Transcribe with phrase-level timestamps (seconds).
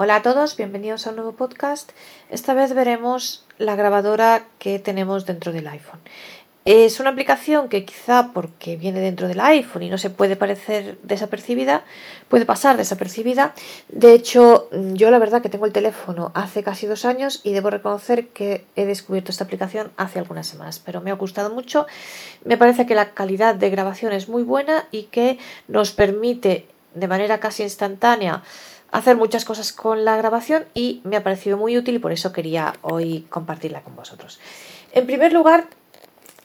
[0.00, 1.90] Hola a todos, bienvenidos a un nuevo podcast.
[2.30, 5.98] Esta vez veremos la grabadora que tenemos dentro del iPhone.
[6.64, 10.98] Es una aplicación que quizá porque viene dentro del iPhone y no se puede parecer
[11.02, 11.82] desapercibida,
[12.28, 13.54] puede pasar desapercibida.
[13.88, 17.70] De hecho, yo la verdad que tengo el teléfono hace casi dos años y debo
[17.70, 21.88] reconocer que he descubierto esta aplicación hace algunas semanas, pero me ha gustado mucho.
[22.44, 27.08] Me parece que la calidad de grabación es muy buena y que nos permite de
[27.08, 28.44] manera casi instantánea
[28.90, 32.32] hacer muchas cosas con la grabación y me ha parecido muy útil y por eso
[32.32, 34.40] quería hoy compartirla con vosotros.
[34.92, 35.66] En primer lugar,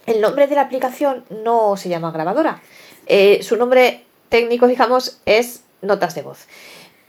[0.05, 2.61] el nombre de la aplicación no se llama grabadora.
[3.05, 6.47] Eh, su nombre técnico, digamos, es notas de voz.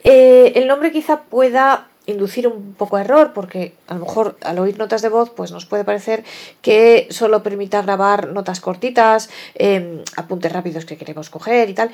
[0.05, 4.79] Eh, el nombre quizá pueda inducir un poco error porque a lo mejor al oír
[4.79, 6.25] notas de voz pues nos puede parecer
[6.61, 11.91] que solo permita grabar notas cortitas, em, apuntes rápidos que queremos coger y tal,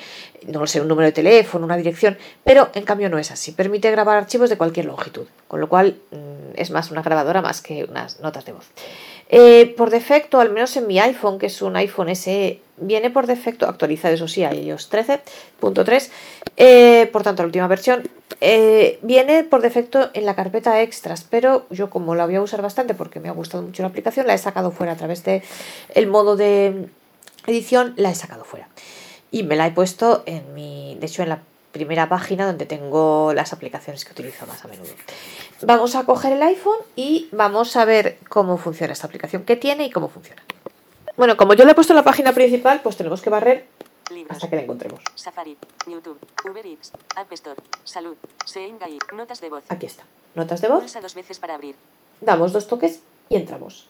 [0.47, 3.53] no lo sé, un número de teléfono, una dirección, pero en cambio no es así,
[3.53, 7.61] permite grabar archivos de cualquier longitud, con lo cual mm, es más una grabadora más
[7.61, 8.67] que unas notas de voz.
[9.33, 13.27] Eh, por defecto, al menos en mi iPhone, que es un iPhone SE, viene por
[13.27, 16.11] defecto actualizado, eso sí, a iOS 13.3,
[16.57, 18.09] eh, por tanto la última versión,
[18.41, 22.61] eh, viene por defecto en la carpeta extras, pero yo como la voy a usar
[22.61, 25.43] bastante porque me ha gustado mucho la aplicación, la he sacado fuera a través de
[25.95, 26.89] el modo de
[27.47, 28.69] edición, la he sacado fuera.
[29.31, 31.43] Y me la he puesto en mi, de hecho en la
[31.73, 34.91] primera página donde tengo las aplicaciones que utilizo más a menudo.
[35.63, 39.85] Vamos a coger el iPhone y vamos a ver cómo funciona esta aplicación, qué tiene
[39.85, 40.43] y cómo funciona.
[41.17, 43.67] Bueno, como yo le he puesto en la página principal, pues tenemos que barrer
[44.29, 45.01] hasta que la encontremos.
[45.15, 48.17] Safari, YouTube, Uber Eats, App Store, Salud,
[49.13, 49.65] Notas de voz.
[49.69, 50.05] Aquí está.
[50.35, 50.93] Notas de voz.
[50.93, 51.77] Dos veces para abrir.
[52.21, 53.89] Damos dos toques y entramos.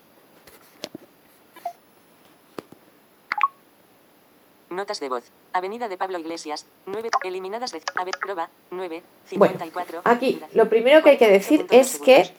[4.70, 5.24] Notas de voz.
[5.52, 10.02] Avenida de Pablo Iglesias, 9, eliminadas de Ave, Proba, 9, Bueno, 54.
[10.04, 12.32] aquí lo primero que hay que decir es que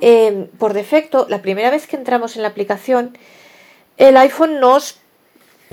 [0.00, 3.18] eh, por defecto, la primera vez que entramos en la aplicación,
[3.98, 4.98] el iPhone nos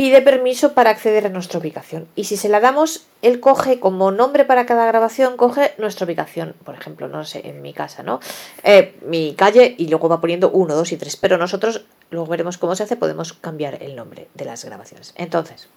[0.02, 2.08] pide permiso para acceder a nuestra ubicación.
[2.16, 6.56] Y si se la damos, él coge como nombre para cada grabación, coge nuestra ubicación.
[6.66, 8.20] Por ejemplo, no sé, en mi casa, ¿no?
[8.64, 11.18] Eh, mi calle y luego va poniendo 1, 2 y 3.
[11.18, 15.14] Pero nosotros, luego veremos cómo se hace, podemos cambiar el nombre de las grabaciones.
[15.18, 15.68] Entonces,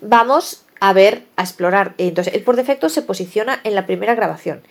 [0.00, 1.94] vamos a ver, a explorar.
[1.98, 4.62] Entonces, él por defecto se posiciona en la primera grabación.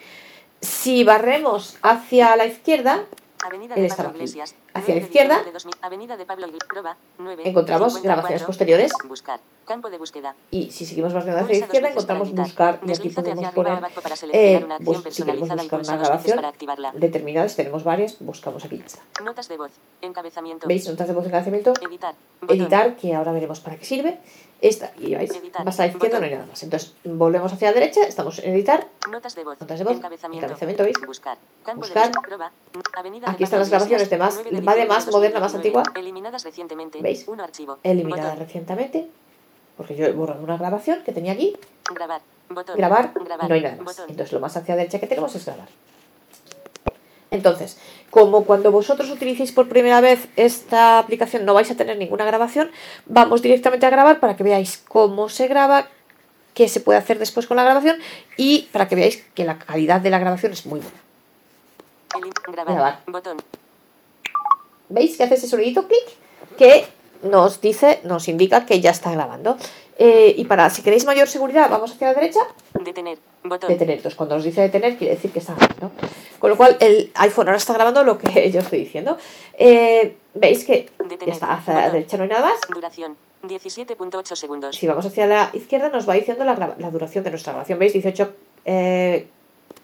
[0.62, 3.04] Si barremos hacia la izquierda,
[3.44, 4.40] Avenida él de estaba Pablo aquí.
[4.74, 5.36] Hacia la 9 de izquierda.
[5.36, 5.76] diciembre de 2000.
[5.82, 6.68] Avenida de Pablo Iglesias.
[6.70, 8.04] Proba, 9, Encontramos 54.
[8.04, 8.92] grabaciones posteriores.
[10.52, 12.80] Y si seguimos barriendo hacia la izquierda, encontramos buscar.
[12.86, 13.80] Y aquí podemos poner
[14.34, 16.92] eh, bus- si queremos y buscar una grabación activarla.
[16.96, 18.82] determinadas, tenemos varias, buscamos aquí.
[19.24, 19.72] Notas de voz.
[20.02, 20.68] Encabezamiento.
[20.68, 20.88] ¿Veis?
[20.88, 21.74] Notas de voz de encadenamiento.
[22.48, 22.96] Editar.
[22.96, 24.20] Que ahora veremos para qué sirve.
[24.62, 25.66] Esta, y Editar.
[25.66, 26.62] más a la izquierda no hay nada más.
[26.62, 28.88] Entonces, volvemos hacia la derecha, estamos en editar.
[29.10, 29.60] Notas de voz.
[29.60, 29.96] Notas de voz.
[29.96, 30.46] Encabezamiento.
[30.46, 30.98] Encabezamiento, ¿veis?
[31.08, 31.38] Buscar.
[33.26, 35.88] Aquí están las grabaciones de más- 9 va de diciembre más moderna, más 2019.
[35.88, 36.02] antigua.
[36.02, 37.02] Eliminadas recientemente.
[37.02, 37.28] ¿Veis?
[37.28, 37.80] Un archivo.
[37.84, 38.40] Eliminada Botón.
[38.40, 39.08] recientemente,
[39.78, 41.56] porque yo he borrado una grabación que tenía aquí.
[41.94, 42.22] Grabar.
[42.50, 42.78] Botón.
[42.78, 43.86] Grabar, no hay nada más.
[43.86, 44.10] Botón.
[44.10, 45.68] Entonces, lo más hacia derecha que tenemos es grabar.
[47.32, 47.78] Entonces,
[48.10, 52.70] como cuando vosotros utilicéis por primera vez esta aplicación no vais a tener ninguna grabación,
[53.06, 55.88] vamos directamente a grabar para que veáis cómo se graba,
[56.54, 57.98] qué se puede hacer después con la grabación
[58.36, 61.00] y para que veáis que la calidad de la grabación es muy buena.
[62.66, 63.00] Grabar.
[63.08, 63.38] Botón.
[64.90, 66.06] ¿Veis que hace ese sonidito clic?
[66.58, 66.86] Que
[67.24, 69.58] nos dice, nos indica que ya está grabando.
[69.98, 72.40] Eh, y para, si queréis mayor seguridad, vamos hacia la derecha,
[72.74, 73.20] Detener.
[73.44, 73.70] Botón.
[73.70, 73.98] detener.
[73.98, 75.92] Entonces, cuando nos dice detener, quiere decir que está grabando.
[76.40, 79.18] Con lo cual, el iPhone ahora está grabando lo que yo estoy diciendo.
[79.58, 80.90] Eh, ¿Veis que
[81.26, 82.60] ya está hacia la derecha no hay nada más?
[82.74, 83.16] Duración.
[83.44, 84.76] 17.8 segundos.
[84.76, 86.56] Si vamos hacia la izquierda, nos va diciendo la,
[86.92, 87.80] duración de nuestra grabación.
[87.80, 87.94] ¿Veis?
[87.94, 88.34] 18.
[88.66, 89.28] Eh.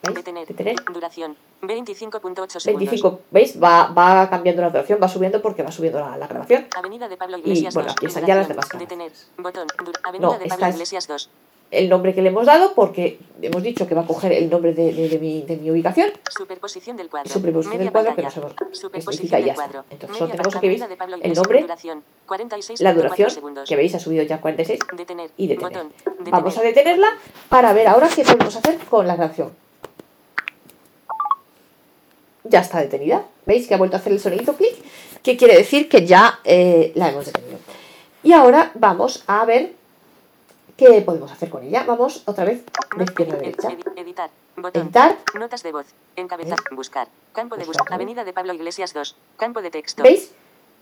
[0.01, 0.47] Detener.
[0.47, 0.75] Detener.
[0.93, 1.35] Duración.
[1.61, 2.63] 25.8 segundos.
[2.63, 3.19] 25.
[3.31, 3.61] ¿Veis?
[3.61, 6.67] Va, va cambiando la duración, va subiendo porque va subiendo la, la grabación.
[6.75, 7.95] Avenida de Pablo Iglesias bueno, 2.
[7.97, 9.11] aquí están ya las demás Detener.
[9.37, 9.67] Botón.
[9.67, 11.29] Dur- No, Avenida de esta Pablo es- Iglesias 2.
[11.69, 14.73] El nombre que le hemos dado, porque hemos dicho que va a coger el nombre
[14.73, 16.11] de, de- de mi, de mi ubicación.
[16.29, 17.29] Superposición del cuadro.
[17.29, 18.41] Superposición Media del cuadro que pantalla.
[18.47, 19.83] no sabemos qué Superposición y del cuadro.
[19.89, 20.81] Entonces, solo tenemos aquí, ¿veis?
[20.81, 22.03] Avenida El nombre, Duración.
[22.25, 23.29] 46.4 La duración,
[23.67, 24.79] que veis, ha subido ya 46.
[24.95, 25.31] Detener.
[25.35, 25.73] y detener.
[25.73, 25.91] Botón.
[26.31, 26.75] Vamos a Detener.
[26.95, 27.17] detenerla
[27.49, 29.51] para ver ahora qué podemos hacer con la grabación.
[32.49, 33.25] Ya está detenida.
[33.45, 34.75] ¿Veis que ha vuelto a hacer el sonidito clic?
[35.23, 37.59] Que quiere decir que ya eh, la hemos detenido.
[38.23, 39.73] Y ahora vamos a ver
[40.75, 41.83] qué podemos hacer con ella.
[41.85, 42.63] Vamos otra vez
[42.97, 43.69] de izquierda a derecha.
[43.69, 44.29] Edi- Editar.
[44.55, 44.83] Botón.
[44.83, 45.17] Editar.
[45.37, 45.85] Notas de voz.
[46.15, 46.57] Encabezar.
[46.71, 47.07] Buscar.
[47.33, 47.81] Campo de Buscar.
[47.83, 47.95] búsqueda.
[47.95, 49.15] Avenida de Pablo Iglesias 2.
[49.37, 50.03] Campo de texto.
[50.03, 50.31] ¿Veis?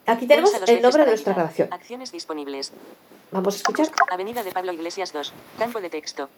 [0.08, 1.68] Aquí tenemos el nombre de nuestra grabación.
[1.72, 2.72] Acciones disponibles.
[3.32, 3.88] Vamos a escuchar.
[4.12, 5.34] Avenida de Pablo Iglesias 2.
[5.58, 6.30] Campo de texto.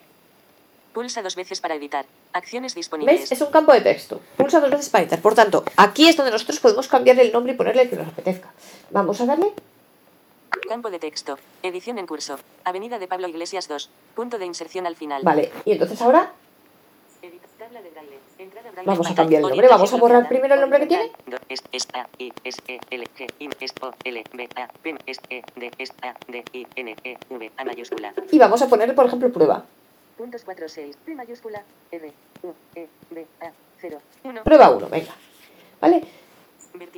[0.98, 2.08] Pulsa dos veces para editar.
[2.34, 3.22] Acciones disponibles.
[3.22, 3.32] ¿Ves?
[3.32, 4.20] Es un campo de texto.
[4.36, 5.22] Pulsa dos veces para editar.
[5.22, 8.08] Por tanto, aquí es donde nosotros podemos cambiarle el nombre y ponerle el que nos
[8.08, 8.52] apetezca.
[8.90, 9.54] Vamos a darle.
[10.68, 11.38] Campo de texto.
[11.62, 12.40] Edición en curso.
[12.64, 13.92] Avenida de Pablo Iglesias 2.
[14.16, 15.22] Punto de inserción al final.
[15.22, 15.52] Vale.
[15.66, 16.34] Y entonces ahora.
[18.84, 19.68] Vamos a cambiar el nombre.
[19.68, 21.12] Vamos a borrar primero el nombre que tiene.
[28.32, 29.64] Y vamos a ponerle, por ejemplo, prueba.
[30.18, 34.44] Puntos 4, 6, P mayúscula, R, U, E, B, A, 0, 1.
[34.44, 35.14] Prueba 1, venga.
[35.80, 36.04] ¿Vale?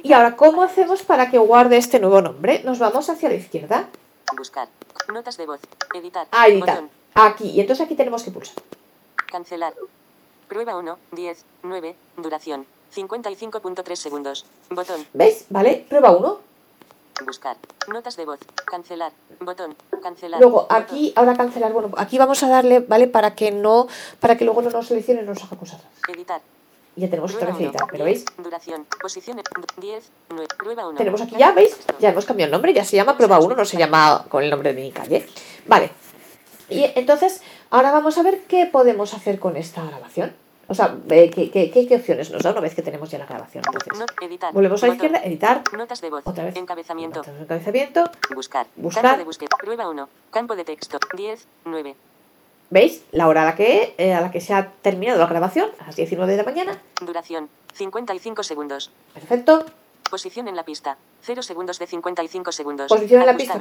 [0.04, 2.64] Y ahora, ¿cómo hacemos para que guarde este nuevo nombre?
[2.64, 3.90] Nos vamos hacia la izquierda.
[4.38, 4.70] Buscar.
[5.14, 5.60] Notas de voz.
[5.94, 6.28] Editar.
[6.32, 6.76] A editar.
[6.76, 6.90] Botón.
[7.16, 7.50] Aquí.
[7.50, 8.56] Y entonces aquí tenemos que pulsar.
[9.32, 9.74] Cancelar.
[10.48, 12.66] Prueba 1, 10, 9, duración.
[12.96, 14.46] 55.3 segundos.
[14.70, 15.06] Botón.
[15.14, 15.46] ¿Veis?
[15.50, 15.86] ¿Vale?
[15.88, 16.49] Prueba 1.
[17.26, 17.58] Buscar.
[17.88, 18.40] Notas de voz.
[18.66, 19.12] Cancelar.
[19.40, 19.76] Botón.
[20.02, 20.40] Cancelar.
[20.40, 21.74] Luego aquí, ahora cancelar.
[21.74, 23.08] Bueno, aquí vamos a darle, ¿vale?
[23.08, 23.88] Para que no,
[24.20, 25.82] para que luego no nos seleccione y no nos haga cosas.
[26.08, 26.42] Editar.
[26.96, 27.70] Ya tenemos otra vez 1.
[27.70, 28.26] editar, pero ¿veis?
[28.38, 28.86] Duración.
[29.02, 29.42] Posición
[29.78, 30.48] 10, 9.
[30.58, 30.98] Prueba 1.
[30.98, 31.78] Tenemos aquí ya, ¿veis?
[32.00, 34.50] Ya hemos cambiado el nombre, ya se llama prueba 1, no se llama con el
[34.50, 35.26] nombre de mi calle.
[35.68, 35.92] Vale.
[36.70, 40.36] Y entonces, ahora vamos a ver qué podemos hacer con esta grabación.
[40.70, 43.18] O sea, eh, qué, qué- qué- qué opciones nos da una vez que tenemos ya
[43.18, 43.64] la grabación.
[43.66, 44.54] Entonces, editar.
[44.54, 46.22] volvemos a la izquierda, editar, Notas de voz.
[46.26, 46.56] otra vez.
[46.56, 47.24] Encabezamiento.
[47.40, 48.04] Encabezamiento.
[48.36, 48.68] Buscar.
[48.76, 49.02] Buscar.
[49.04, 49.50] Campo de búsqueda.
[49.60, 50.08] Prueba 1.
[50.30, 51.00] Campo de texto.
[51.18, 51.96] 10, 9.
[52.70, 53.04] ¿Veis?
[53.12, 55.88] La hora a la que, eh, a la que se ha terminado la grabación, a
[55.88, 56.80] las 19 de la mañana.
[57.02, 57.50] Duración.
[57.74, 58.92] 55 segundos.
[59.16, 59.66] Perfecto.
[60.12, 60.98] Posición en la pista.
[61.24, 62.90] 0 segundos de 55 segundos.
[62.90, 63.60] Posición en la pista.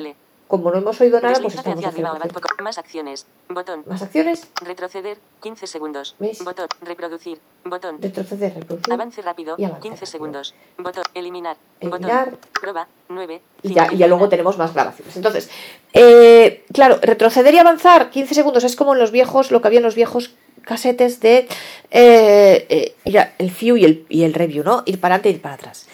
[0.48, 2.38] Como no hemos oído nada, pues estamos hacia arriba o haciendo.
[2.38, 2.62] abajo.
[2.62, 3.26] Más acciones.
[3.50, 3.84] Botón.
[3.86, 4.48] Más acciones.
[4.62, 5.18] Retroceder.
[5.42, 6.16] 15 segundos.
[6.18, 6.42] ¿Veis?
[6.42, 6.68] Botón.
[6.80, 7.38] Reproducir.
[7.64, 8.00] Botón.
[8.00, 8.92] Retroceder, reproducir.
[8.92, 9.56] Avance rápido.
[9.58, 10.10] Y avance 15 rápido.
[10.10, 10.54] segundos.
[10.78, 11.04] Botón.
[11.14, 11.58] Eliminar.
[11.80, 12.30] Eliminar.
[12.30, 12.50] Botón.
[12.60, 12.88] Prueba.
[13.10, 13.42] 9.
[13.62, 15.16] Y ya, y ya luego tenemos más grabaciones.
[15.16, 15.50] Entonces,
[15.92, 19.80] eh, claro, retroceder y avanzar 15 segundos es como en los viejos, lo que había
[19.80, 21.48] en los viejos casetes de
[21.90, 24.82] eh, eh, el view y el, y el review, ¿no?
[24.86, 25.86] Ir para adelante y ir para atrás.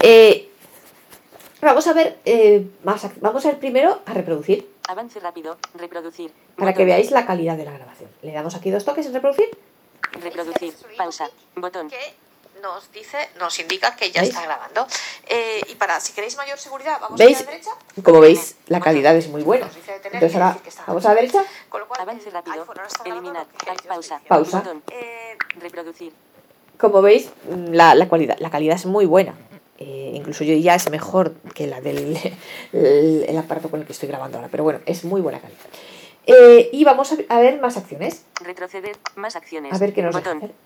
[0.00, 0.48] Eh,
[1.62, 5.56] vamos a ver eh, más, ac- vamos a ver primero a reproducir Avance rápido.
[5.74, 6.32] Reproducir.
[6.56, 8.10] para que veáis la calidad de la grabación.
[8.22, 9.48] Le damos aquí dos toques en reproducir.
[10.20, 10.74] Reproducir.
[10.98, 11.30] Pausa.
[11.54, 11.88] Botón.
[11.88, 11.96] que
[12.60, 14.86] nos dice, nos indica que ya está está grabando.
[15.28, 17.40] Eh, y para, si queréis mayor seguridad, vamos ¿Veis?
[17.40, 17.70] a la derecha.
[18.04, 19.68] Como veis, la calidad es muy buena.
[20.04, 21.44] Entonces ahora vamos a la derecha.
[21.98, 22.66] Avance rápido.
[23.04, 23.46] Eliminar.
[23.88, 24.20] Pausa.
[24.28, 24.58] Pausa.
[24.58, 24.82] Botón.
[25.60, 26.12] Reproducir.
[26.78, 29.34] Como veis, mm, la, la cualidad, la calidad es muy buena.
[29.84, 32.16] Eh, incluso yo ya es mejor que la del
[32.72, 34.48] el, el aparato con el que estoy grabando ahora.
[34.50, 35.58] Pero bueno, es muy buena calidad.
[36.26, 38.24] Eh, y vamos a, ver más acciones.
[38.40, 38.96] Retroceder.
[39.16, 39.72] Más acciones.
[39.72, 40.50] A ver qué nos deja Botón.
[40.50, 40.56] hacer.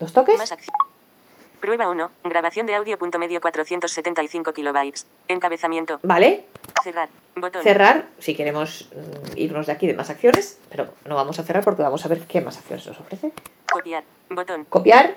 [0.00, 0.38] Dos toques.
[0.38, 0.54] Más.
[1.60, 2.10] Prueba 1.
[2.24, 2.98] Grabación de audio.
[2.98, 5.06] Punto medio 475 kilobytes.
[5.28, 6.00] Encabezamiento.
[6.02, 6.46] Vale.
[6.82, 7.10] Cerrar.
[7.36, 7.62] Botón.
[7.62, 10.58] Cerrar, si queremos mm, irnos de aquí de más acciones.
[10.70, 13.32] Pero no vamos a cerrar porque vamos a ver qué más acciones nos ofrece.
[13.70, 14.04] Copiar.
[14.30, 14.64] Botón.
[14.70, 15.14] Copiar,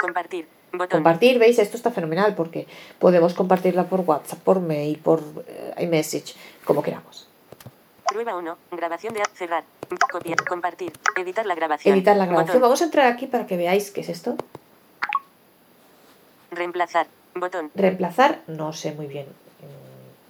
[0.00, 0.59] Compartir.
[0.72, 0.88] Botón.
[0.88, 2.66] compartir, veis, esto está fenomenal porque
[2.98, 6.34] podemos compartirla por WhatsApp, por mail, por eh, iMessage,
[6.64, 7.28] como queramos.
[8.06, 8.58] Prueba 1.
[8.72, 9.64] Grabación de cerrar.
[10.10, 10.44] Copiar.
[10.44, 10.92] Compartir.
[11.16, 11.94] Editar la grabación.
[11.94, 12.48] Editar la grabación.
[12.48, 12.62] Botón.
[12.62, 14.36] Vamos a entrar aquí para que veáis qué es esto.
[16.50, 17.06] Reemplazar.
[17.34, 17.70] Botón.
[17.74, 19.26] Reemplazar, no sé muy bien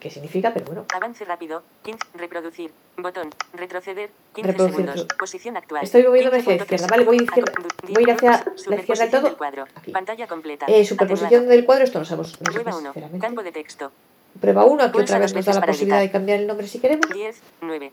[0.00, 0.86] qué significa, pero bueno.
[0.94, 1.62] Avance rápido.
[1.82, 2.00] 15.
[2.14, 2.72] Reproducir.
[2.96, 3.30] Botón.
[3.52, 4.10] Retroceder.
[4.34, 4.76] 15 Reproducir.
[4.86, 5.06] segundos.
[5.18, 5.84] Posición actual.
[5.84, 6.62] Estoy moviéndome hacia la 15.3.
[6.64, 7.52] izquierda, vale, voy izquierda-
[7.82, 8.30] voy a ir hacia
[8.68, 9.36] la izquierda del todo.
[9.76, 9.92] Aquí.
[9.92, 10.66] Pantalla completa.
[10.66, 12.40] Eh, superposición del cuadro, esto no sabemos.
[12.40, 12.92] No Prueba qué es, 1.
[12.92, 13.26] sinceramente.
[13.26, 13.92] Campo de texto.
[14.40, 16.20] Prueba 1, aquí Pulsa otra vez nos da la posibilidad de editar.
[16.20, 17.06] cambiar el nombre si queremos.
[17.12, 17.40] 10.
[17.60, 17.92] 9.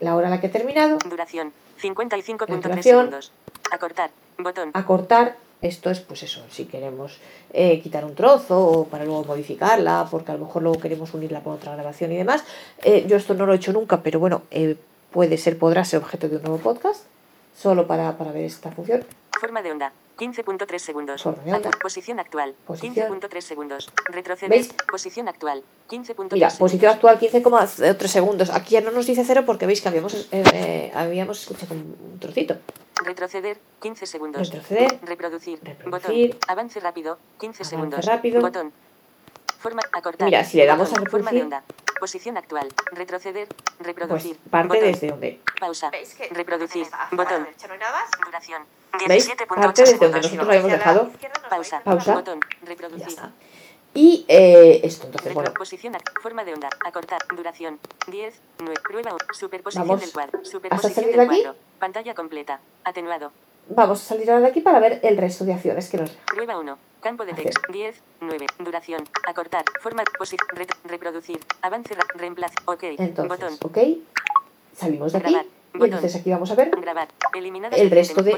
[0.00, 0.98] La hora a la que he terminado.
[0.98, 1.52] Duración.
[1.80, 2.82] 55.3 Duración.
[2.82, 3.32] segundos.
[3.70, 4.10] Acortar.
[4.38, 4.70] Botón.
[4.74, 7.18] Acortar, esto es pues eso, si queremos
[7.52, 11.42] eh, quitar un trozo o para luego modificarla, porque a lo mejor luego queremos unirla
[11.42, 12.44] con otra grabación y demás.
[12.82, 14.76] Eh, yo esto no lo he hecho nunca, pero bueno, eh,
[15.10, 17.04] puede ser, podrá ser objeto de un nuevo podcast,
[17.56, 19.04] solo para, para ver esta función.
[19.40, 19.92] Forma de onda.
[20.18, 21.24] 15.3 segundos.
[21.82, 22.54] Posición actual.
[22.66, 22.94] Posición.
[23.20, 23.90] 15.3 segundos.
[24.06, 24.50] Retroceder.
[24.50, 24.72] ¿Veis?
[24.90, 25.62] Posición actual.
[25.88, 26.54] 15.3 Mira, segundos.
[26.58, 28.50] posición actual 15,3 segundos.
[28.50, 32.18] Aquí ya no nos dice cero porque veis que habíamos, eh, eh, habíamos escuchado un
[32.20, 32.56] trocito.
[33.04, 33.58] Retroceder.
[33.82, 34.48] 15 segundos.
[34.50, 34.98] Retroceder.
[35.02, 35.58] Reproducir.
[35.62, 36.30] Reproducir.
[36.30, 36.40] Botón.
[36.48, 37.18] Avance rápido.
[37.40, 38.06] 15 Avance segundos.
[38.06, 38.40] rápido.
[38.40, 38.72] Botón.
[39.58, 39.82] Forma.
[39.92, 40.26] Acortar.
[40.26, 41.06] Mira, si le damos Botón.
[41.06, 41.44] a Forma de reproducir.
[41.44, 41.98] onda.
[41.98, 42.68] Posición actual.
[42.92, 43.48] Retroceder.
[43.48, 44.36] Pues Reproducir.
[44.50, 44.84] parte Botón.
[44.92, 45.40] desde donde.
[45.58, 45.90] Pausa.
[46.30, 46.86] Reproducir.
[47.12, 47.46] Botón.
[48.24, 48.62] Duración.
[49.08, 49.28] ¿Veis?
[49.28, 51.10] 17.8 Parte desde donde nosotros lo habíamos dejado.
[51.50, 51.80] Pausa.
[51.82, 52.14] Pausa.
[52.14, 52.40] Botón.
[52.96, 53.32] Ya está.
[53.96, 55.52] Y eh, esto, entonces, bueno,
[56.20, 60.00] forma de onda, acortar, duración, 10, 9, prueba, superposición Vamos.
[60.00, 61.42] del cuadro, superposición del de aquí.
[61.42, 63.30] cuadro, pantalla completa, atenuado,
[63.68, 66.58] vamos a salir ahora de aquí para ver el resto de acciones que nos prueba
[66.58, 70.48] 1, campo de texto, 10, 9, duración, acortar, forma, posición,
[70.86, 73.78] reproducir, avance, reemplazo, ok, Entonces, botón, ok,
[74.76, 75.30] salimos de aquí.
[75.30, 75.46] grabar,
[75.76, 76.70] Y entonces aquí vamos a ver
[77.72, 78.36] el resto de-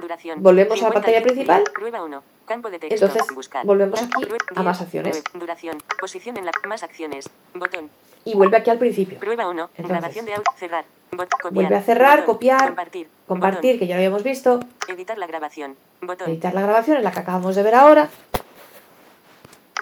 [0.00, 0.42] duración.
[0.42, 1.64] Volvemos a la 50 pantalla principal.
[1.74, 2.22] Prueba 1.
[2.44, 3.06] Campo de texto.
[3.06, 3.64] Entonces, Buscar.
[3.64, 5.22] volvemos aquí a 10, más acciones.
[5.32, 5.78] 9, Duración.
[6.00, 7.30] Posición en la más acciones.
[7.54, 7.88] Botón.
[8.24, 9.18] y vuelve aquí al principio.
[9.18, 9.62] Prueba 1.
[9.76, 10.44] Entonces, Grabación de audio.
[10.56, 10.84] Cerrar.
[11.10, 11.52] Bot- copiar.
[11.52, 12.34] Vuelve a cerrar, Botón.
[12.34, 13.08] copiar, Compartir.
[13.26, 14.60] Compartir, que ya lo habíamos visto.
[14.88, 15.76] Editar la grabación.
[16.00, 16.30] Botón.
[16.30, 18.08] Editar la grabación, es la que acabamos de ver ahora.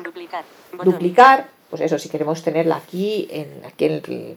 [0.02, 0.44] Duplicar.
[0.84, 4.36] Duplicar, pues eso, si queremos tenerla aquí en, aquí en, el-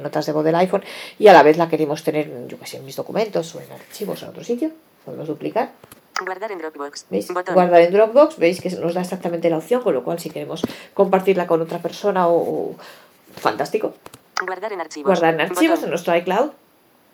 [0.00, 0.82] notas de voz del iPhone
[1.18, 3.70] y a la vez la queremos tener, yo que sé, en mis documentos o en
[3.72, 4.70] archivos en otro sitio,
[5.04, 5.70] podemos duplicar.
[6.24, 7.06] Guardar en Dropbox.
[7.10, 7.28] ¿Veis?
[7.32, 7.54] Botón.
[7.54, 10.62] Guardar en Dropbox, veis que nos da exactamente la opción, con lo cual si queremos
[10.94, 12.36] compartirla con otra persona o...
[12.36, 12.76] o-
[13.36, 13.94] fantástico.
[14.44, 15.06] Guardar en archivos.
[15.06, 15.84] Guardar en archivos Botón.
[15.84, 16.50] en nuestro iCloud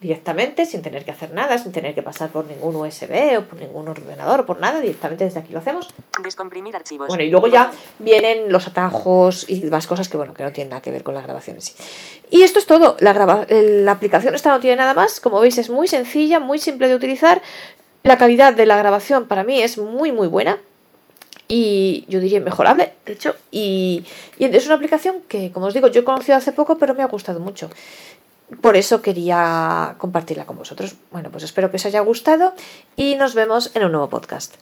[0.00, 3.58] directamente, sin tener que hacer nada, sin tener que pasar por ningún USB o por
[3.58, 5.88] ningún ordenador o por nada, directamente desde aquí lo hacemos.
[6.22, 7.08] Descomprimir archivos.
[7.08, 10.70] Bueno, y luego ya vienen los atajos y demás cosas que, bueno, que no tienen
[10.70, 11.72] nada que ver con la grabación en sí.
[12.30, 12.96] Y esto es todo.
[13.00, 15.18] La, graba- el- la aplicación esta no tiene nada más.
[15.20, 17.42] Como veis, es muy sencilla, muy simple de utilizar.
[18.04, 20.58] La calidad de la grabación para mí es muy, muy buena.
[21.50, 23.34] Y yo diría mejorable, de hecho.
[23.50, 24.04] Y,
[24.38, 27.02] y es una aplicación que, como os digo, yo he conocido hace poco, pero me
[27.02, 27.70] ha gustado mucho.
[28.60, 30.94] Por eso quería compartirla con vosotros.
[31.12, 32.54] Bueno, pues espero que os haya gustado
[32.96, 34.54] y nos vemos en un nuevo podcast.